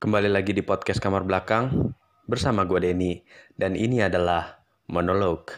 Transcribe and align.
Kembali 0.00 0.32
lagi 0.32 0.56
di 0.56 0.64
podcast 0.64 0.96
kamar 0.96 1.28
belakang 1.28 1.92
bersama 2.24 2.64
gue 2.64 2.80
Denny 2.80 3.20
dan 3.52 3.76
ini 3.76 4.00
adalah 4.00 4.64
monolog. 4.88 5.52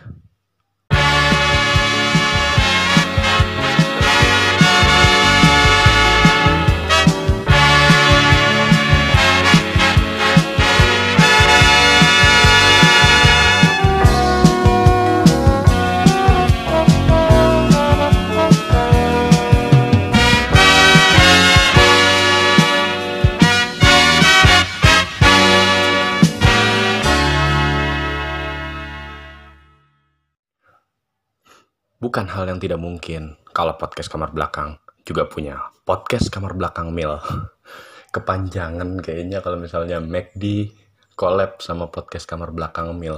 Bukan 32.13 32.29
hal 32.29 32.45
yang 32.45 32.61
tidak 32.61 32.77
mungkin 32.77 33.41
kalau 33.57 33.73
podcast 33.81 34.13
kamar 34.13 34.37
belakang 34.37 34.77
juga 35.09 35.25
punya 35.25 35.73
podcast 35.89 36.29
kamar 36.29 36.53
belakang 36.53 36.93
mil. 36.93 37.17
Kepanjangan 38.13 39.01
kayaknya 39.01 39.41
kalau 39.41 39.57
misalnya 39.57 39.97
McD 39.97 40.77
collab 41.17 41.65
sama 41.65 41.89
podcast 41.89 42.29
kamar 42.29 42.53
belakang 42.53 42.93
mil. 43.01 43.17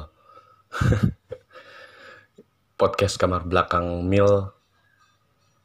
podcast 2.79 3.19
kamar 3.19 3.43
belakang 3.43 4.07
mil 4.07 4.55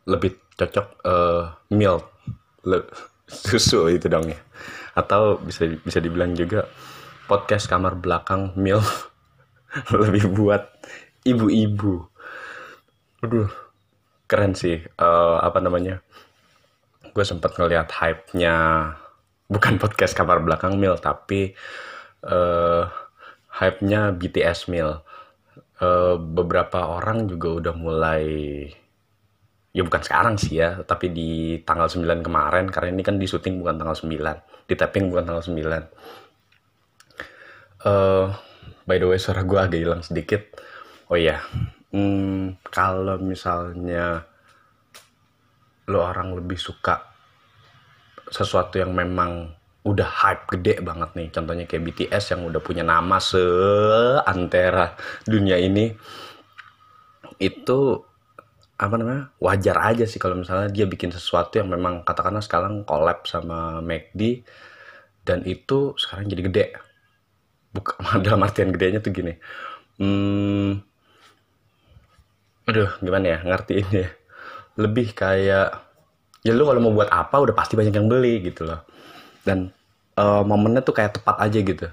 lebih 0.09 0.34
cocok 0.57 0.87
uh, 1.05 1.53
mil 1.70 2.01
Le, 2.65 2.81
susu 3.45 3.93
itu 3.93 4.09
dong 4.09 4.25
ya. 4.25 4.41
Atau 4.98 5.37
bisa 5.37 5.70
bisa 5.70 6.01
dibilang 6.01 6.34
juga 6.34 6.65
podcast 7.29 7.70
kamar 7.70 7.93
belakang 7.93 8.57
mil 8.57 8.81
lebih 10.01 10.34
buat 10.34 10.65
ibu-ibu 11.29 12.09
Aduh, 13.20 13.51
keren 14.31 14.55
sih. 14.55 14.79
Uh, 14.95 15.35
apa 15.43 15.59
namanya? 15.59 15.99
Gue 17.12 17.26
sempet 17.27 17.51
ngeliat 17.59 17.91
hype-nya 17.91 18.55
bukan 19.51 19.76
podcast 19.81 20.15
kamar 20.15 20.39
belakang 20.39 20.79
Mil, 20.79 20.95
tapi 20.95 21.51
uh, 22.23 22.87
hype-nya 23.59 24.15
BTS 24.15 24.71
Mil. 24.71 25.03
Uh, 25.79 26.20
beberapa 26.20 26.91
orang 26.91 27.27
juga 27.31 27.63
udah 27.63 27.76
mulai 27.76 28.27
ya 29.71 29.83
bukan 29.85 30.01
sekarang 30.04 30.35
sih 30.39 30.59
ya, 30.59 30.83
tapi 30.83 31.11
di 31.11 31.59
tanggal 31.63 31.87
9 31.87 32.23
kemarin 32.26 32.67
karena 32.67 32.89
ini 32.95 33.04
kan 33.04 33.15
di 33.20 33.27
syuting 33.27 33.59
bukan 33.63 33.79
tanggal 33.79 33.95
9, 33.95 34.67
di 34.67 34.76
tapping 34.76 35.11
bukan 35.11 35.23
tanggal 35.27 35.43
9. 35.43 35.55
Uh, 37.79 38.27
by 38.83 38.99
the 38.99 39.07
way 39.07 39.20
suara 39.20 39.43
gue 39.43 39.59
agak 39.59 39.79
hilang 39.79 40.04
sedikit. 40.04 40.41
Oh 41.07 41.15
iya, 41.15 41.39
hmm, 41.93 42.68
kalau 42.80 43.20
misalnya 43.20 44.24
lo 45.91 45.99
orang 45.99 46.32
lebih 46.32 46.55
suka 46.55 47.12
sesuatu 48.32 48.80
yang 48.80 48.96
memang 48.96 49.52
udah 49.84 50.08
hype 50.08 50.48
gede 50.55 50.80
banget 50.80 51.12
nih 51.12 51.27
contohnya 51.27 51.66
kayak 51.68 51.84
BTS 51.91 52.40
yang 52.40 52.48
udah 52.48 52.62
punya 52.63 52.88
nama 52.88 53.20
seantera 53.20 54.96
dunia 55.27 55.60
ini 55.60 55.91
itu 57.44 57.80
apa 58.80 58.96
namanya 58.96 59.35
wajar 59.44 59.76
aja 59.91 60.07
sih 60.07 60.22
kalau 60.24 60.40
misalnya 60.40 60.72
dia 60.72 60.88
bikin 60.88 61.12
sesuatu 61.12 61.60
yang 61.60 61.68
memang 61.68 62.07
katakanlah 62.07 62.40
sekarang 62.40 62.88
collab 62.88 63.27
sama 63.27 63.84
McD 63.84 64.47
dan 65.28 65.44
itu 65.44 66.00
sekarang 66.00 66.31
jadi 66.31 66.44
gede. 66.47 66.66
Bukan 67.75 68.24
dalam 68.25 68.40
artian 68.40 68.72
gedenya 68.72 69.03
tuh 69.03 69.12
gini 69.12 69.35
hmm, 70.00 70.88
aduh 72.69 72.89
gimana 73.01 73.25
ya 73.33 73.38
ngertiin 73.41 73.89
ya 73.89 74.09
lebih 74.77 75.11
kayak 75.17 75.89
ya 76.39 76.51
lu 76.55 76.63
kalau 76.63 76.79
mau 76.79 76.95
buat 76.95 77.11
apa 77.11 77.35
udah 77.35 77.51
pasti 77.51 77.75
banyak 77.75 77.91
yang 77.91 78.07
beli 78.07 78.39
gitu 78.45 78.63
loh. 78.63 78.85
Dan 79.44 79.71
uh, 80.16 80.44
momennya 80.47 80.85
tuh 80.85 80.95
kayak 80.95 81.19
tepat 81.19 81.35
aja 81.44 81.59
gitu. 81.59 81.88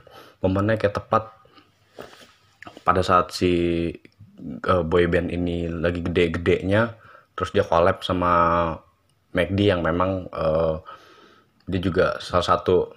Momennya 0.45 0.79
kayak 0.79 0.95
tepat 0.95 1.35
pada 2.87 3.03
saat 3.03 3.35
si 3.35 3.91
uh, 4.71 4.87
boy 4.87 5.11
band 5.11 5.35
ini 5.35 5.67
lagi 5.67 6.05
gede-gedenya 6.05 6.95
terus 7.35 7.51
dia 7.51 7.67
collab 7.67 8.01
sama 8.07 8.33
McD 9.35 9.59
yang 9.75 9.83
memang 9.83 10.31
uh, 10.31 10.81
dia 11.67 11.81
juga 11.83 12.17
salah 12.23 12.47
satu 12.47 12.95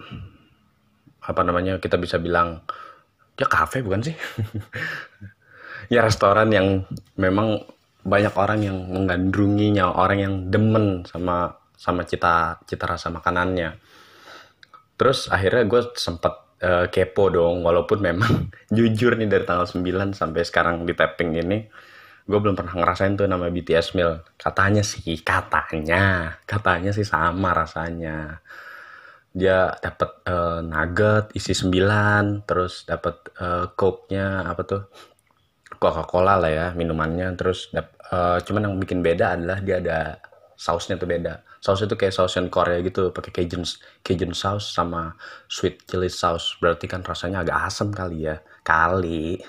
apa 1.20 1.42
namanya 1.42 1.76
kita 1.82 1.98
bisa 2.00 2.16
bilang 2.16 2.62
dia 3.34 3.44
kafe 3.50 3.82
bukan 3.84 4.00
sih 4.00 4.16
ya 5.88 6.04
restoran 6.04 6.52
yang 6.52 6.84
memang 7.16 7.64
banyak 8.04 8.34
orang 8.36 8.60
yang 8.64 8.78
menggandrunginya, 8.90 9.96
orang 9.96 10.18
yang 10.20 10.34
demen 10.48 11.04
sama 11.04 11.56
sama 11.76 12.04
cita 12.04 12.60
cita 12.68 12.84
rasa 12.84 13.08
makanannya. 13.08 13.76
Terus 15.00 15.32
akhirnya 15.32 15.64
gue 15.64 15.82
sempet 15.96 16.34
uh, 16.60 16.86
kepo 16.92 17.32
dong, 17.32 17.64
walaupun 17.64 18.04
memang 18.04 18.52
jujur 18.76 19.16
nih 19.16 19.28
dari 19.28 19.44
tanggal 19.48 19.64
9 19.64 20.12
sampai 20.12 20.44
sekarang 20.44 20.84
di 20.84 20.92
tapping 20.92 21.40
ini, 21.40 21.58
gue 22.28 22.38
belum 22.38 22.56
pernah 22.56 22.76
ngerasain 22.76 23.16
tuh 23.16 23.28
nama 23.28 23.48
BTS 23.48 23.96
meal. 23.96 24.20
Katanya 24.36 24.84
sih, 24.84 25.20
katanya, 25.24 26.36
katanya 26.44 26.92
sih 26.92 27.04
sama 27.04 27.56
rasanya. 27.56 28.44
Dia 29.30 29.72
dapat 29.78 30.10
uh, 30.26 30.60
nugget 30.60 31.32
isi 31.38 31.54
9, 31.56 32.44
terus 32.44 32.84
dapat 32.84 33.30
uh, 33.40 33.70
coke-nya 33.72 34.44
apa 34.44 34.62
tuh? 34.66 34.82
Coca-Cola 35.80 36.36
lah 36.36 36.52
ya 36.52 36.66
minumannya. 36.76 37.32
Terus 37.40 37.72
uh, 37.72 38.38
cuman 38.44 38.68
yang 38.68 38.74
bikin 38.76 39.00
beda 39.00 39.40
adalah 39.40 39.58
dia 39.64 39.80
ada 39.80 39.98
sausnya 40.60 41.00
tuh 41.00 41.08
beda. 41.08 41.40
Sausnya 41.64 41.88
tuh 41.88 41.96
kayak 41.96 42.12
saus 42.12 42.36
yang 42.36 42.52
Korea 42.52 42.84
gitu 42.84 43.08
pakai 43.16 43.32
Cajun 43.32 43.64
Cajun 44.04 44.32
sauce 44.36 44.76
sama 44.76 45.16
sweet 45.48 45.88
chili 45.88 46.12
sauce 46.12 46.60
berarti 46.60 46.84
kan 46.84 47.00
rasanya 47.00 47.40
agak 47.40 47.56
asam 47.64 47.88
kali 47.96 48.28
ya 48.28 48.36
kali. 48.60 49.40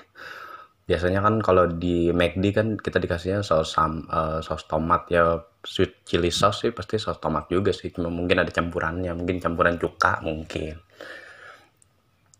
Biasanya 0.88 1.20
kan 1.20 1.38
kalau 1.44 1.68
di 1.68 2.10
McD 2.10 2.44
kan 2.56 2.68
kita 2.80 2.98
dikasihnya 2.98 3.44
saus 3.44 3.76
sam, 3.76 4.08
uh, 4.08 4.40
saus 4.40 4.64
tomat 4.64 5.04
ya. 5.12 5.44
Sweet 5.62 6.02
chili 6.08 6.32
sauce 6.32 6.66
sih 6.66 6.72
pasti 6.74 6.98
saus 6.98 7.22
tomat 7.22 7.46
juga 7.46 7.70
sih 7.70 7.94
cuma 7.94 8.10
mungkin 8.10 8.42
ada 8.42 8.50
campurannya 8.50 9.14
mungkin 9.14 9.38
campuran 9.38 9.78
cuka 9.78 10.18
mungkin 10.26 10.74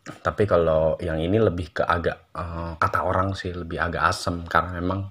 tapi 0.02 0.50
kalau 0.50 0.98
yang 0.98 1.22
ini 1.22 1.38
lebih 1.38 1.70
ke 1.70 1.82
agak 1.86 2.34
uh, 2.34 2.74
kata 2.74 3.06
orang 3.06 3.38
sih 3.38 3.54
lebih 3.54 3.78
agak 3.78 4.10
asam 4.10 4.42
karena 4.50 4.82
memang 4.82 5.06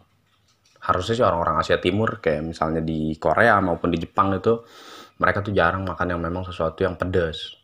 harusnya 0.84 1.16
sih 1.16 1.24
orang-orang 1.24 1.64
Asia 1.64 1.80
Timur 1.80 2.20
kayak 2.20 2.44
misalnya 2.44 2.84
di 2.84 3.16
Korea 3.16 3.64
maupun 3.64 3.88
di 3.88 4.04
Jepang 4.04 4.36
itu 4.36 4.60
mereka 5.16 5.40
tuh 5.40 5.56
jarang 5.56 5.88
makan 5.88 6.08
yang 6.12 6.20
memang 6.20 6.44
sesuatu 6.44 6.84
yang 6.84 7.00
pedas 7.00 7.56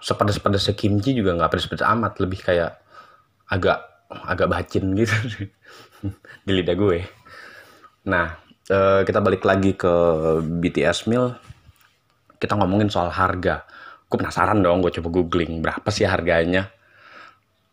sepedas-pedas 0.00 0.72
kimchi 0.76 1.16
juga 1.16 1.36
nggak 1.36 1.56
pedas-pedas 1.56 1.88
amat 1.88 2.12
lebih 2.20 2.40
kayak 2.40 2.80
agak 3.48 3.80
agak 4.10 4.48
bacin 4.48 4.96
gitu 4.96 5.14
di 6.46 6.52
lidah 6.52 6.76
gue. 6.76 6.98
Nah 8.08 8.40
uh, 8.72 9.00
kita 9.04 9.20
balik 9.20 9.44
lagi 9.44 9.76
ke 9.76 9.92
BTS 10.40 11.08
meal. 11.08 11.36
Kita 12.40 12.56
ngomongin 12.56 12.88
soal 12.88 13.12
harga 13.12 13.68
gue 14.10 14.18
penasaran 14.18 14.58
dong 14.58 14.82
gue 14.82 14.90
coba 14.98 15.08
googling 15.14 15.62
berapa 15.62 15.86
sih 15.94 16.02
harganya. 16.02 16.66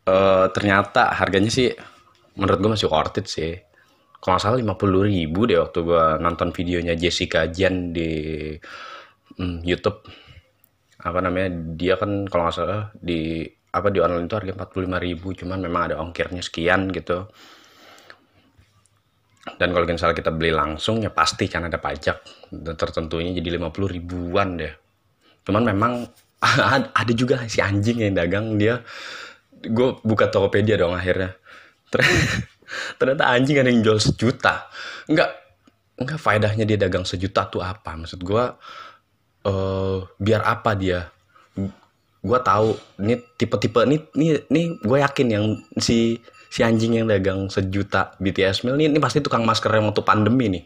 Uh, 0.08 0.48
ternyata 0.54 1.12
harganya 1.18 1.52
sih 1.52 1.74
menurut 2.38 2.58
gue 2.62 2.72
masih 2.78 2.88
worth 2.88 3.18
it 3.18 3.28
sih. 3.28 3.58
Kalau 4.22 4.38
nggak 4.38 4.44
salah 4.46 4.58
50 4.62 5.14
ribu 5.14 5.50
deh 5.50 5.58
waktu 5.58 5.80
gue 5.82 6.04
nonton 6.22 6.54
videonya 6.54 6.94
Jessica 6.94 7.50
Jen 7.50 7.90
di 7.90 8.54
hmm, 9.42 9.66
YouTube. 9.66 10.06
Apa 11.02 11.20
namanya 11.26 11.50
dia 11.74 11.98
kan 11.98 12.30
kalau 12.30 12.48
nggak 12.48 12.56
salah 12.56 12.94
di 12.94 13.46
apa 13.74 13.94
di 13.94 14.00
online 14.02 14.26
itu 14.30 14.36
harga 14.38 14.54
45 14.58 15.06
ribu 15.06 15.28
cuman 15.38 15.58
memang 15.62 15.82
ada 15.92 15.96
ongkirnya 16.02 16.46
sekian 16.46 16.94
gitu. 16.94 17.26
Dan 19.58 19.72
kalau 19.72 19.88
misalnya 19.88 20.18
kita 20.18 20.32
beli 20.36 20.52
langsung 20.52 21.00
ya 21.00 21.10
pasti 21.10 21.48
kan 21.48 21.66
ada 21.66 21.80
pajak 21.80 22.52
dan 22.52 22.76
tertentunya 22.76 23.32
jadi 23.32 23.58
50 23.58 23.96
ribuan 23.96 24.60
deh. 24.60 24.74
Cuman 25.48 25.64
memang 25.64 25.94
ada 27.02 27.14
juga 27.18 27.42
si 27.50 27.62
anjing 27.62 28.04
yang 28.04 28.16
dagang 28.18 28.62
dia 28.62 28.86
gue 29.64 29.90
buka 30.06 30.30
Tokopedia 30.30 30.78
dong 30.78 30.94
akhirnya. 30.94 31.34
Ternyata 33.00 33.24
anjing 33.32 33.58
ada 33.58 33.70
yang 33.72 33.82
jual 33.82 33.98
sejuta. 33.98 34.70
Enggak 35.10 35.34
enggak 35.98 36.20
faedahnya 36.22 36.66
dia 36.68 36.78
dagang 36.78 37.08
sejuta 37.08 37.48
tuh 37.50 37.64
apa? 37.64 37.98
Maksud 37.98 38.22
gue 38.22 38.44
uh, 39.48 39.98
biar 40.20 40.42
apa 40.46 40.78
dia? 40.78 41.10
Gue 42.22 42.40
tahu 42.44 42.76
ini 43.02 43.18
tipe-tipe 43.40 43.82
ini 43.88 43.98
ini 44.20 44.28
ini 44.52 44.62
gue 44.84 44.98
yakin 45.00 45.28
yang 45.32 45.46
si 45.80 46.20
si 46.48 46.64
anjing 46.64 47.04
yang 47.04 47.08
dagang 47.12 47.52
sejuta 47.52 48.16
BTS 48.24 48.64
mil 48.64 48.80
ini, 48.80 48.88
ini 48.96 49.00
pasti 49.04 49.20
tukang 49.20 49.44
masker 49.44 49.68
yang 49.68 49.92
waktu 49.92 50.04
pandemi 50.04 50.48
nih. 50.48 50.64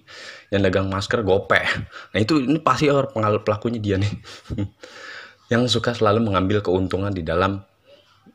Yang 0.52 0.62
dagang 0.68 0.88
masker 0.92 1.24
gope 1.24 1.62
nah 2.12 2.20
itu 2.20 2.44
ini 2.44 2.60
pasti 2.60 2.92
orang 2.92 3.40
pelakunya 3.40 3.80
dia 3.80 3.96
nih 3.96 4.12
yang 5.52 5.68
suka 5.68 5.92
selalu 5.92 6.32
mengambil 6.32 6.64
keuntungan 6.64 7.12
di 7.12 7.28
dalam 7.28 7.60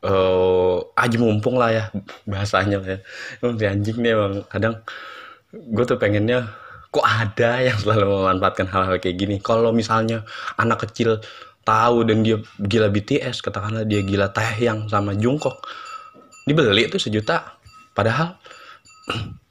uh, 0.05 0.77
aji 0.93 1.17
mumpung 1.17 1.57
lah 1.57 1.73
ya 1.73 1.83
bahasanya 2.29 2.77
ya. 2.85 2.97
Emang 3.41 3.57
anjing 3.57 3.97
nih 3.97 4.11
emang 4.13 4.33
kadang 4.45 4.75
gue 5.49 5.83
tuh 5.83 5.97
pengennya 5.97 6.45
kok 6.93 7.03
ada 7.03 7.59
yang 7.65 7.77
selalu 7.81 8.05
memanfaatkan 8.21 8.69
hal-hal 8.69 9.01
kayak 9.01 9.17
gini? 9.17 9.35
Kalau 9.41 9.73
misalnya 9.73 10.21
anak 10.61 10.85
kecil 10.87 11.17
tahu 11.65 12.07
dan 12.07 12.23
dia 12.23 12.39
gila 12.61 12.87
BTS 12.87 13.43
katakanlah 13.43 13.83
dia 13.83 13.99
gila 14.05 14.31
yang 14.61 14.87
sama 14.87 15.17
Jungkook 15.17 15.65
dibeli 16.45 16.85
tuh 16.87 17.01
sejuta. 17.01 17.57
Padahal 17.97 18.37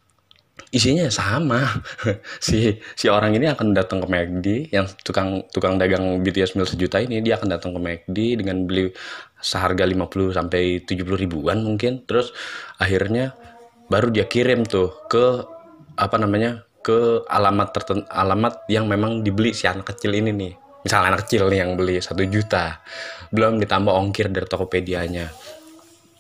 isinya 0.77 1.09
sama. 1.09 1.65
Si 2.47 2.77
si 2.95 3.07
orang 3.09 3.33
ini 3.33 3.49
akan 3.49 3.73
datang 3.73 4.05
ke 4.05 4.07
McD 4.07 4.47
yang 4.71 4.87
tukang 5.03 5.49
tukang 5.51 5.81
dagang 5.81 6.21
BTS 6.21 6.55
meal 6.55 6.69
sejuta 6.69 7.01
ini 7.01 7.25
dia 7.25 7.41
akan 7.41 7.49
datang 7.49 7.73
ke 7.73 7.81
McD 7.81 8.45
dengan 8.45 8.69
beli 8.69 8.93
seharga 9.41 9.89
50 9.89 10.37
sampai 10.37 10.85
70 10.85 11.03
ribuan 11.17 11.65
mungkin. 11.65 12.05
Terus 12.05 12.37
akhirnya 12.77 13.33
baru 13.89 14.13
dia 14.13 14.29
kirim 14.29 14.69
tuh 14.69 15.09
ke 15.09 15.43
apa 15.97 16.17
namanya 16.21 16.69
ke 16.85 17.25
alamat 17.27 17.69
terten 17.75 18.07
alamat 18.07 18.69
yang 18.71 18.87
memang 18.87 19.27
dibeli 19.27 19.51
si 19.57 19.67
anak 19.67 19.97
kecil 19.97 20.15
ini 20.15 20.31
nih. 20.31 20.53
Misalnya 20.87 21.17
anak 21.17 21.27
kecil 21.27 21.51
nih 21.51 21.59
yang 21.67 21.75
beli 21.75 21.99
satu 21.99 22.23
juta. 22.31 22.79
Belum 23.35 23.59
ditambah 23.59 23.91
ongkir 23.91 24.31
dari 24.31 24.47
Tokopedia-nya. 24.47 25.27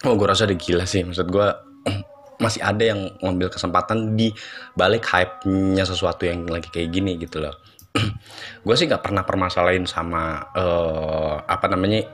Oh 0.03 0.19
gue 0.19 0.27
rasa 0.27 0.43
udah 0.51 0.59
gila 0.59 0.83
sih. 0.83 1.07
Maksud 1.07 1.31
gue 1.31 1.49
masih 2.37 2.61
ada 2.61 2.85
yang 2.85 3.01
ngambil 3.21 3.49
kesempatan 3.49 4.17
di 4.17 4.33
balik 4.77 5.09
hype-nya 5.09 5.85
sesuatu 5.89 6.29
yang 6.29 6.45
lagi 6.49 6.69
kayak 6.69 6.93
gini 6.93 7.17
gitu 7.17 7.41
loh. 7.41 7.57
gue 8.67 8.75
sih 8.77 8.85
nggak 8.85 9.01
pernah 9.01 9.25
permasalahin 9.25 9.89
sama 9.89 10.53
uh, 10.53 11.41
apa 11.49 11.67
namanya 11.73 12.05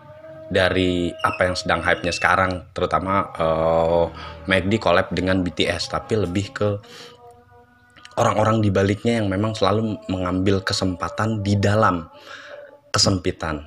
dari 0.52 1.08
apa 1.10 1.48
yang 1.48 1.56
sedang 1.56 1.80
hype-nya 1.80 2.12
sekarang, 2.12 2.68
terutama 2.76 3.32
uh, 3.40 4.06
McD 4.44 4.76
collab 4.76 5.08
dengan 5.08 5.40
BTS, 5.40 5.88
tapi 5.88 6.20
lebih 6.20 6.52
ke 6.52 6.68
orang-orang 8.20 8.60
di 8.60 8.68
baliknya 8.68 9.24
yang 9.24 9.32
memang 9.32 9.56
selalu 9.56 9.96
mengambil 10.12 10.60
kesempatan 10.60 11.40
di 11.40 11.56
dalam 11.56 12.04
kesempitan. 12.92 13.64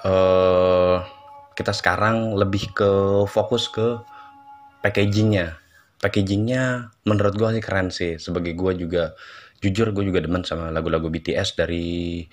Uh, 0.00 1.04
kita 1.52 1.76
sekarang 1.76 2.32
lebih 2.32 2.72
ke 2.72 2.90
fokus 3.28 3.68
ke 3.68 4.00
packagingnya 4.80 5.65
packagingnya 6.00 6.92
menurut 7.08 7.34
gue 7.36 7.48
sih 7.60 7.64
keren 7.64 7.88
sih. 7.92 8.20
Sebagai 8.20 8.52
gue 8.52 8.72
juga 8.86 9.16
jujur 9.60 9.92
gue 9.92 10.04
juga 10.12 10.20
demen 10.20 10.44
sama 10.44 10.68
lagu-lagu 10.68 11.08
BTS 11.08 11.56
dari 11.56 12.24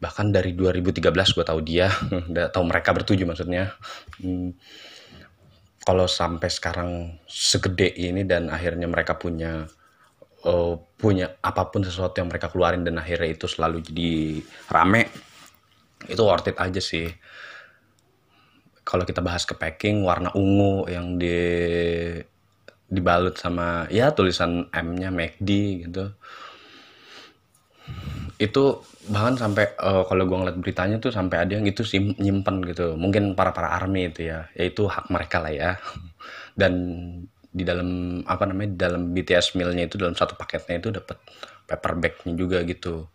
bahkan 0.00 0.28
dari 0.28 0.52
2013 0.52 1.00
gue 1.12 1.44
tahu 1.44 1.60
dia. 1.64 1.88
Tahu 2.54 2.64
mereka 2.64 2.92
bertujuh 2.92 3.24
maksudnya. 3.24 3.72
Hmm, 4.20 4.52
kalau 5.84 6.08
sampai 6.08 6.48
sekarang 6.48 7.20
segede 7.28 7.92
ini 7.92 8.24
dan 8.24 8.48
akhirnya 8.48 8.88
mereka 8.88 9.20
punya 9.20 9.68
uh, 10.48 10.74
punya 10.96 11.36
apa 11.44 11.68
pun 11.68 11.84
sesuatu 11.84 12.20
yang 12.20 12.32
mereka 12.32 12.48
keluarin 12.48 12.84
dan 12.84 12.96
akhirnya 13.00 13.36
itu 13.36 13.44
selalu 13.44 13.84
jadi 13.84 14.40
rame 14.72 15.12
itu 16.08 16.20
worth 16.20 16.48
it 16.52 16.56
aja 16.60 16.80
sih. 16.80 17.08
Kalau 18.84 19.08
kita 19.08 19.24
bahas 19.24 19.48
ke 19.48 19.56
packing 19.56 20.04
warna 20.04 20.28
ungu 20.36 20.84
yang 20.88 21.16
di 21.16 21.40
dibalut 22.94 23.34
sama 23.34 23.90
ya 23.90 24.14
tulisan 24.14 24.70
M-nya 24.70 25.10
McD 25.10 25.50
gitu. 25.88 26.14
Itu 28.38 28.86
bahkan 29.10 29.36
sampai 29.36 29.76
uh, 29.78 30.06
kalau 30.08 30.24
gue 30.24 30.38
ngeliat 30.38 30.58
beritanya 30.58 30.96
tuh 31.02 31.12
sampai 31.12 31.44
ada 31.44 31.58
yang 31.58 31.66
itu 31.66 31.82
sim 31.82 32.14
nyimpen 32.16 32.62
gitu. 32.70 32.94
Mungkin 32.94 33.34
para 33.34 33.50
para 33.50 33.74
army 33.74 34.08
itu 34.14 34.30
ya 34.30 34.46
yaitu 34.54 34.86
hak 34.86 35.10
mereka 35.10 35.42
lah 35.42 35.52
ya. 35.52 35.70
Dan 36.60 36.74
di 37.54 37.62
dalam 37.62 38.22
apa 38.26 38.46
namanya 38.46 38.70
di 38.74 38.78
dalam 38.78 39.02
BTS 39.14 39.54
mealnya 39.58 39.86
itu 39.86 39.98
dalam 39.98 40.14
satu 40.14 40.34
paketnya 40.34 40.78
itu 40.82 40.88
dapat 40.94 41.18
paper 41.66 41.92
bagnya 41.98 42.32
juga 42.38 42.62
gitu. 42.62 43.10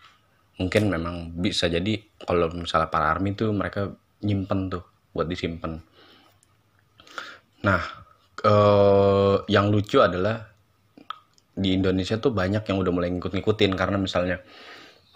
Mungkin 0.59 0.91
memang 0.91 1.15
bisa 1.39 1.71
jadi 1.71 1.95
kalau 2.27 2.51
misalnya 2.51 2.91
para 2.91 3.15
army 3.15 3.31
tuh 3.31 3.55
mereka 3.55 3.95
nyimpen 4.19 4.67
tuh 4.67 4.83
buat 5.15 5.27
disimpan 5.27 5.79
nah 7.59 7.81
uh, 8.47 9.18
yang 9.49 9.73
lucu 9.73 9.97
adalah 9.97 10.45
di 11.57 11.73
Indonesia 11.75 12.15
tuh 12.21 12.31
banyak 12.31 12.63
yang 12.69 12.77
udah 12.77 12.93
mulai 12.93 13.09
ngikut-ngikutin 13.11 13.73
karena 13.73 13.97
misalnya 13.97 14.37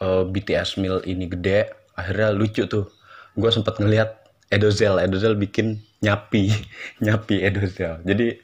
uh, 0.01 0.21
eh, 0.21 0.23
BTS 0.25 0.81
Meal 0.81 1.05
ini 1.05 1.29
gede 1.29 1.69
akhirnya 1.93 2.33
lucu 2.33 2.65
tuh. 2.65 2.89
Gue 3.37 3.53
sempat 3.53 3.77
ngeliat 3.77 4.25
Edozel 4.49 4.97
Edozel 4.97 5.37
bikin 5.37 5.79
nyapi 6.01 6.49
nyapi 7.05 7.45
Edozel. 7.45 8.01
Jadi 8.01 8.41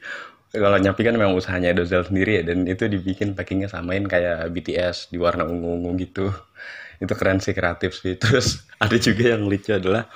kalau 0.50 0.78
nyapi 0.78 1.02
kan 1.06 1.14
memang 1.14 1.34
usahanya 1.34 1.74
Edozel 1.74 2.06
sendiri 2.06 2.42
ya 2.42 2.54
dan 2.54 2.66
itu 2.66 2.86
dibikin 2.86 3.34
packingnya 3.34 3.70
samain 3.70 4.06
kayak 4.06 4.50
BTS 4.50 5.10
di 5.10 5.18
warna 5.18 5.42
ungu-ungu 5.46 5.98
gitu. 5.98 6.30
Itu 7.02 7.12
keren 7.18 7.42
sih 7.42 7.52
kreatif 7.52 7.98
sih. 7.98 8.14
Terus 8.22 8.62
ada 8.78 8.94
juga 8.94 9.34
yang 9.34 9.46
lucu 9.46 9.74
adalah 9.74 10.06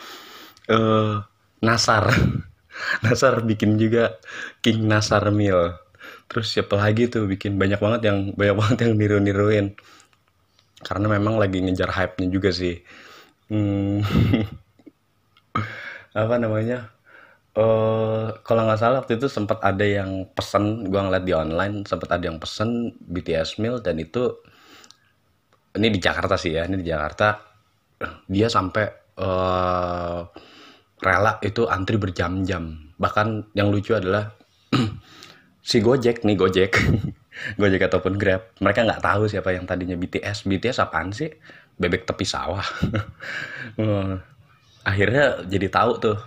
uh, 0.70 1.22
Nasar 1.62 2.10
Nasar 3.06 3.42
bikin 3.46 3.78
juga 3.78 4.18
King 4.62 4.86
Nasar 4.90 5.30
Meal 5.30 5.84
terus 6.28 6.50
siapa 6.52 6.74
lagi 6.78 7.06
tuh 7.06 7.28
bikin? 7.28 7.56
Banyak 7.60 7.80
banget 7.80 8.00
yang 8.10 8.18
banyak 8.34 8.56
banget 8.60 8.78
yang 8.88 8.92
niru-niruin. 8.98 9.66
Karena 10.84 11.06
memang 11.08 11.40
lagi 11.40 11.64
ngejar 11.64 11.88
hype-nya 11.94 12.28
juga 12.28 12.50
sih. 12.52 12.76
Hmm, 13.48 14.04
apa 16.22 16.34
namanya? 16.36 16.92
Uh, 17.54 18.34
kalau 18.42 18.66
nggak 18.66 18.80
salah 18.82 18.98
waktu 18.98 19.14
itu 19.14 19.30
sempat 19.30 19.62
ada 19.62 19.86
yang 19.86 20.26
pesen 20.34 20.90
gua 20.90 21.06
ngeliat 21.06 21.22
di 21.22 21.30
online 21.38 21.86
sempat 21.86 22.10
ada 22.10 22.26
yang 22.26 22.42
pesen 22.42 22.98
BTS 22.98 23.62
meal 23.62 23.78
dan 23.78 24.02
itu 24.02 24.42
ini 25.78 25.86
di 25.86 26.02
Jakarta 26.02 26.34
sih 26.34 26.58
ya 26.58 26.66
ini 26.66 26.82
di 26.82 26.86
Jakarta. 26.90 27.38
Dia 28.26 28.50
sampai 28.50 28.84
uh, 29.22 30.20
rela 31.04 31.36
itu 31.44 31.68
antri 31.68 32.00
berjam-jam. 32.00 32.90
Bahkan 32.96 33.52
yang 33.52 33.68
lucu 33.68 33.92
adalah 33.92 34.32
si 35.68 35.84
Gojek 35.84 36.24
nih 36.24 36.36
Gojek. 36.36 36.72
Gojek 37.60 37.82
ataupun 37.84 38.16
Grab. 38.16 38.56
Mereka 38.58 38.88
nggak 38.88 39.04
tahu 39.04 39.28
siapa 39.28 39.52
yang 39.52 39.68
tadinya 39.68 39.94
BTS 39.94 40.48
BTS 40.48 40.80
apaan 40.80 41.12
sih? 41.12 41.28
Bebek 41.76 42.08
tepi 42.08 42.24
sawah. 42.24 42.64
Akhirnya 44.90 45.44
jadi 45.44 45.66
tahu 45.68 45.92
tuh. 46.00 46.18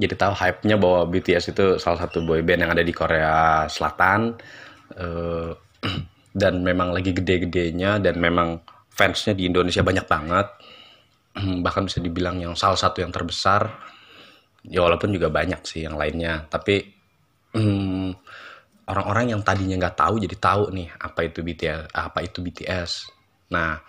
Jadi 0.00 0.16
tahu 0.16 0.32
hype-nya 0.32 0.80
bahwa 0.80 1.04
BTS 1.12 1.52
itu 1.52 1.64
salah 1.76 2.08
satu 2.08 2.24
boy 2.24 2.40
band 2.40 2.64
yang 2.64 2.72
ada 2.72 2.80
di 2.80 2.90
Korea 2.90 3.68
Selatan. 3.68 4.34
Uh, 4.96 5.52
dan 6.40 6.62
memang 6.62 6.94
lagi 6.94 7.10
gede-gedenya 7.10 7.98
dan 7.98 8.16
memang 8.22 8.62
fansnya 8.90 9.34
di 9.34 9.50
Indonesia 9.50 9.82
banyak 9.82 10.06
banget 10.06 10.46
bahkan 11.64 11.86
bisa 11.86 12.02
dibilang 12.02 12.38
yang 12.40 12.54
salah 12.58 12.78
satu 12.78 13.02
yang 13.02 13.12
terbesar. 13.14 13.70
Ya 14.60 14.84
walaupun 14.84 15.08
juga 15.08 15.32
banyak 15.32 15.64
sih 15.64 15.88
yang 15.88 15.96
lainnya 15.96 16.44
tapi 16.52 16.84
hmm, 17.56 18.12
orang-orang 18.90 19.32
yang 19.32 19.40
tadinya 19.40 19.80
nggak 19.86 19.96
tahu 19.96 20.20
jadi 20.20 20.36
tahu 20.36 20.74
nih 20.74 20.88
apa 20.98 21.20
itu 21.24 21.40
BTS 21.40 21.94
apa 21.94 22.18
itu 22.26 22.38
BTS 22.42 22.90
nah 23.50 23.80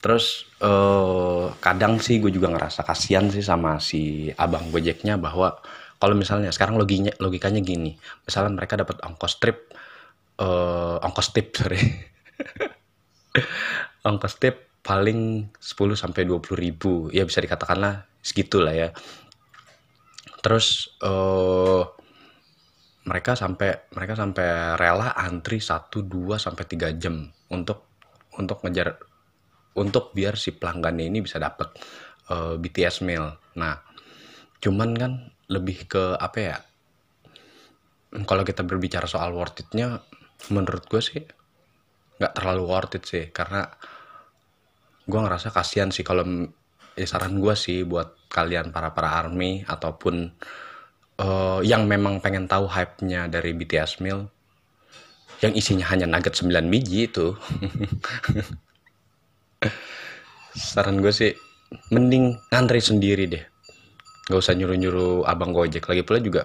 terus 0.00 0.48
eh, 0.64 1.46
kadang 1.60 2.00
sih 2.00 2.18
gue 2.18 2.32
juga 2.32 2.48
ngerasa 2.48 2.82
kasihan 2.88 3.28
sih 3.28 3.44
sama 3.44 3.76
si 3.78 4.32
abang 4.32 4.72
gojeknya 4.72 5.20
bahwa 5.20 5.60
kalau 6.00 6.16
misalnya 6.16 6.48
sekarang 6.50 6.80
loginya 6.80 7.12
logikanya 7.20 7.60
gini 7.60 7.94
misalnya 8.24 8.56
mereka 8.56 8.80
dapat 8.80 8.96
ongkos 9.04 9.36
trip 9.38 9.68
eh, 10.40 10.96
ongkos 11.04 11.28
tip 11.36 11.52
sorry. 11.58 11.80
Ongkos 14.00 14.40
tip 14.40 14.69
paling 14.80 15.52
10 15.60 15.76
sampai 15.96 16.22
20 16.24 16.56
ribu 16.56 16.92
ya 17.12 17.24
bisa 17.28 17.40
dikatakanlah 17.44 18.08
segitulah 18.24 18.72
ya 18.72 18.88
terus 20.40 20.96
uh, 21.04 21.84
mereka 23.04 23.36
sampai 23.36 23.90
mereka 23.92 24.14
sampai 24.16 24.76
rela 24.76 25.12
antri 25.16 25.60
1 25.60 25.88
2 25.92 26.36
sampai 26.36 26.64
3 26.64 27.00
jam 27.00 27.28
untuk 27.52 27.88
untuk 28.36 28.64
ngejar 28.64 28.96
untuk 29.76 30.12
biar 30.16 30.34
si 30.34 30.56
pelanggannya 30.56 31.06
ini 31.06 31.18
bisa 31.22 31.38
dapat 31.38 31.70
uh, 32.32 32.54
eh, 32.54 32.54
BTS 32.58 33.06
meal. 33.06 33.30
Nah, 33.58 33.74
cuman 34.58 34.90
kan 34.98 35.12
lebih 35.50 35.86
ke 35.86 36.18
apa 36.18 36.38
ya? 36.38 36.56
Kalau 38.26 38.42
kita 38.42 38.66
berbicara 38.66 39.06
soal 39.06 39.30
worth 39.30 39.62
it-nya 39.62 40.02
menurut 40.50 40.88
gue 40.90 40.98
sih 40.98 41.22
nggak 42.18 42.32
terlalu 42.34 42.62
worth 42.66 42.98
it 42.98 43.04
sih 43.06 43.30
karena 43.30 43.70
gue 45.06 45.20
ngerasa 45.20 45.52
kasihan 45.52 45.88
sih 45.92 46.04
kalau 46.04 46.24
ya 46.96 47.06
saran 47.06 47.40
gue 47.40 47.54
sih 47.56 47.86
buat 47.86 48.16
kalian 48.28 48.72
para 48.74 48.92
para 48.92 49.16
army 49.16 49.64
ataupun 49.64 50.32
uh, 51.18 51.60
yang 51.64 51.88
memang 51.88 52.20
pengen 52.20 52.46
tahu 52.50 52.68
hype-nya 52.68 53.26
dari 53.30 53.56
BTS 53.56 54.02
Meal 54.04 54.28
yang 55.40 55.56
isinya 55.56 55.88
hanya 55.88 56.04
nugget 56.04 56.36
9 56.36 56.52
biji 56.68 57.08
itu. 57.08 57.32
Saran 60.52 61.00
gue 61.00 61.12
sih 61.14 61.32
mending 61.88 62.36
ngantri 62.52 62.84
sendiri 62.84 63.24
deh. 63.24 63.44
Nggak 64.28 64.40
usah 64.40 64.52
nyuruh 64.52 64.76
nyuruh 64.76 65.14
abang 65.24 65.56
gojek. 65.56 65.88
Lagi 65.88 66.04
pula 66.04 66.20
juga 66.20 66.44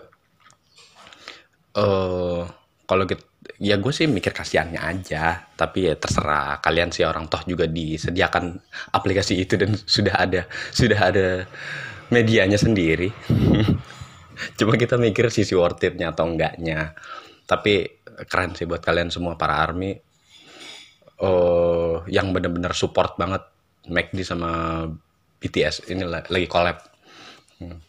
uh, 1.75 2.47
kalau 2.85 3.09
gitu 3.09 3.25
ya 3.57 3.77
gue 3.77 3.93
sih 3.93 4.05
mikir 4.09 4.33
kasihannya 4.33 4.81
aja 4.81 5.49
tapi 5.53 5.89
ya 5.89 5.93
terserah. 5.97 6.61
Kalian 6.61 6.89
sih 6.93 7.05
orang 7.05 7.25
toh 7.29 7.41
juga 7.45 7.65
disediakan 7.65 8.57
aplikasi 8.93 9.41
itu 9.41 9.57
dan 9.57 9.73
sudah 9.73 10.15
ada 10.15 10.41
sudah 10.73 10.99
ada 10.99 11.27
medianya 12.13 12.57
sendiri. 12.61 13.09
Cuma 14.59 14.75
kita 14.75 14.99
mikir 14.99 15.31
sisi 15.31 15.55
worth 15.57 15.81
it-nya 15.81 16.11
atau 16.13 16.27
enggaknya. 16.27 16.93
Tapi 17.47 18.03
keren 18.27 18.53
sih 18.53 18.67
buat 18.69 18.83
kalian 18.83 19.09
semua 19.09 19.37
para 19.39 19.61
army. 19.61 19.97
Uh, 21.15 22.03
yang 22.11 22.35
bener-bener 22.35 22.75
support 22.75 23.15
banget 23.15 23.39
McD 23.87 24.19
sama 24.27 24.83
BTS 25.39 25.87
ini 25.87 26.03
lagi 26.03 26.47
collab. 26.51 26.83
Hmm. 27.55 27.79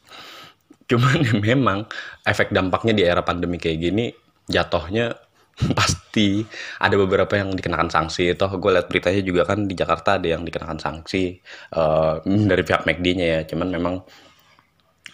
cuman 0.86 1.18
memang 1.42 1.90
efek 2.22 2.54
dampaknya 2.54 2.94
di 2.94 3.02
era 3.02 3.26
pandemi 3.26 3.58
kayak 3.58 3.82
gini 3.82 4.14
jatuhnya 4.46 5.14
pasti 5.78 6.44
ada 6.80 6.96
beberapa 7.00 7.36
yang 7.36 7.52
dikenakan 7.56 7.88
sanksi. 7.88 8.36
Toh 8.36 8.52
gue 8.60 8.70
liat 8.72 8.86
beritanya 8.88 9.20
juga 9.24 9.42
kan 9.48 9.64
di 9.64 9.74
Jakarta 9.74 10.20
ada 10.20 10.28
yang 10.28 10.44
dikenakan 10.44 10.78
sanksi 10.80 11.40
uh, 11.76 12.20
dari 12.24 12.62
pihak 12.62 12.84
McD-nya 12.84 13.26
ya. 13.26 13.40
Cuman 13.48 13.68
memang 13.72 13.94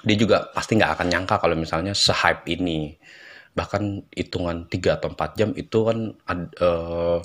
dia 0.03 0.17
juga 0.19 0.51
pasti 0.51 0.75
nggak 0.75 0.99
akan 0.99 1.07
nyangka 1.11 1.37
kalau 1.39 1.55
misalnya 1.55 1.95
se-hype 1.95 2.43
ini. 2.51 2.99
Bahkan 3.55 4.11
hitungan 4.11 4.67
3 4.67 4.99
atau 4.99 5.09
4 5.15 5.39
jam 5.39 5.51
itu 5.55 5.79
kan 5.87 5.99
uh, 6.59 7.19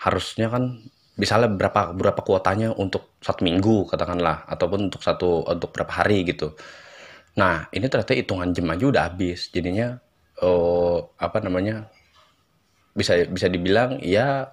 harusnya 0.00 0.48
kan 0.48 0.80
misalnya 1.16 1.48
berapa 1.48 1.96
berapa 1.96 2.20
kuotanya 2.20 2.76
untuk 2.76 3.16
satu 3.24 3.40
minggu 3.44 3.88
katakanlah 3.88 4.44
ataupun 4.48 4.92
untuk 4.92 5.00
satu 5.04 5.44
untuk 5.44 5.72
berapa 5.76 5.92
hari 6.04 6.24
gitu. 6.24 6.56
Nah 7.36 7.68
ini 7.72 7.84
ternyata 7.88 8.16
hitungan 8.16 8.52
jam 8.56 8.68
aja 8.72 8.84
udah 8.88 9.02
habis. 9.12 9.52
Jadinya 9.52 9.96
uh, 10.42 10.98
apa 11.20 11.38
namanya? 11.44 11.88
Bisa 12.96 13.28
bisa 13.28 13.46
dibilang 13.52 14.00
ya 14.00 14.50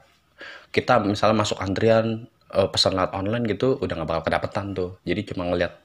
kita 0.74 1.00
misalnya 1.06 1.46
masuk 1.46 1.62
antrian 1.62 2.28
uh, 2.54 2.68
pesan 2.70 2.98
lewat 2.98 3.14
online 3.14 3.46
gitu 3.50 3.78
udah 3.80 3.94
nggak 3.98 4.10
bakal 4.10 4.24
kedapetan 4.28 4.68
tuh. 4.76 4.92
Jadi 5.06 5.34
cuma 5.34 5.48
ngeliat 5.48 5.84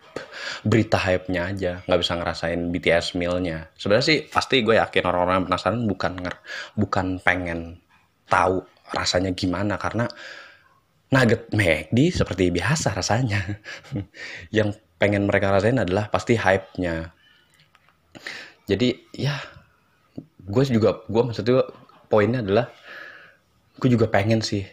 berita 0.67 0.99
hype-nya 0.99 1.55
aja 1.55 1.73
nggak 1.87 2.01
bisa 2.01 2.13
ngerasain 2.19 2.61
BTS 2.75 3.15
meal-nya. 3.15 3.71
Sebenarnya 3.79 4.07
sih 4.07 4.19
pasti 4.27 4.67
gue 4.67 4.75
yakin 4.75 5.05
orang-orang 5.07 5.47
penasaran 5.47 5.87
bukan 5.87 6.13
nger 6.19 6.35
bukan 6.75 7.07
pengen 7.23 7.79
tahu 8.27 8.65
rasanya 8.91 9.33
gimana 9.37 9.77
karena 9.77 10.09
nugget 11.09 11.49
McD 11.55 11.99
seperti 12.13 12.51
biasa 12.51 12.93
rasanya. 12.97 13.41
Yang 14.57 14.83
pengen 14.99 15.31
mereka 15.31 15.55
rasain 15.55 15.79
adalah 15.79 16.11
pasti 16.11 16.35
hype-nya. 16.35 17.15
Jadi 18.69 18.99
ya 19.17 19.39
gue 20.49 20.63
juga 20.73 21.05
gue 21.07 21.23
maksudnya 21.23 21.69
poinnya 22.09 22.41
adalah 22.41 22.67
gue 23.79 23.89
juga 23.93 24.09
pengen 24.09 24.41
sih 24.41 24.65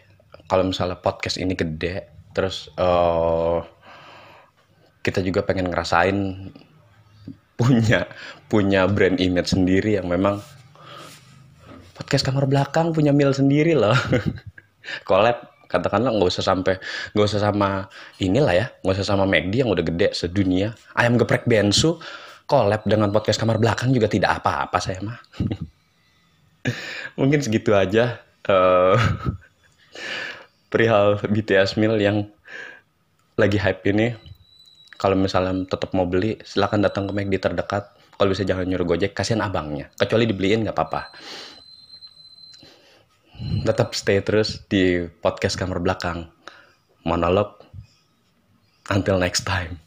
kalau 0.48 0.66
misalnya 0.66 0.98
podcast 0.98 1.36
ini 1.36 1.52
gede 1.52 2.08
terus 2.32 2.72
uh, 2.80 3.62
kita 5.06 5.22
juga 5.22 5.46
pengen 5.46 5.70
ngerasain 5.70 6.50
punya 7.56 8.04
punya 8.52 8.84
brand 8.84 9.16
image 9.16 9.56
sendiri 9.56 9.96
yang 9.96 10.10
memang 10.10 10.42
podcast 11.96 12.26
kamar 12.28 12.44
belakang 12.44 12.92
punya 12.92 13.10
meal 13.16 13.32
sendiri 13.32 13.72
loh. 13.72 13.96
Collab 15.08 15.56
katakanlah 15.66 16.14
nggak 16.14 16.30
usah 16.30 16.44
sampai 16.44 16.78
nggak 17.16 17.26
usah 17.26 17.42
sama 17.42 17.90
inilah 18.22 18.54
ya 18.54 18.66
nggak 18.84 18.94
usah 19.02 19.08
sama 19.08 19.24
McD 19.26 19.64
yang 19.64 19.72
udah 19.72 19.82
gede 19.82 20.12
sedunia. 20.12 20.76
Ayam 20.92 21.16
geprek 21.16 21.48
bensu 21.48 21.96
collab 22.46 22.86
dengan 22.86 23.10
podcast 23.10 23.42
kamar 23.42 23.58
belakang 23.58 23.90
juga 23.90 24.06
tidak 24.06 24.40
apa-apa 24.42 24.78
saya 24.78 25.02
mah. 25.02 25.18
Mungkin 27.18 27.42
segitu 27.42 27.74
aja 27.74 28.22
uh, 28.46 28.94
perihal 30.70 31.18
BTS 31.26 31.78
Meal 31.78 31.98
yang 31.98 32.26
lagi 33.34 33.58
hype 33.58 33.82
ini. 33.90 34.14
Kalau 34.96 35.12
misalnya 35.18 35.52
tetap 35.68 35.92
mau 35.92 36.08
beli 36.08 36.40
silahkan 36.46 36.80
datang 36.80 37.10
ke 37.10 37.12
McD 37.12 37.36
terdekat. 37.36 37.92
Kalau 38.16 38.32
bisa 38.32 38.48
jangan 38.48 38.64
nyuruh 38.64 38.96
gojek 38.96 39.12
kasihan 39.12 39.44
abangnya. 39.44 39.92
Kecuali 39.92 40.24
dibeliin 40.24 40.64
nggak 40.64 40.72
apa-apa. 40.72 41.02
Tetap 43.68 43.92
stay 43.92 44.24
terus 44.24 44.64
di 44.64 45.04
podcast 45.20 45.60
kamar 45.60 45.84
belakang. 45.84 46.32
Monolog 47.04 47.60
until 48.88 49.20
next 49.20 49.44
time 49.44 49.85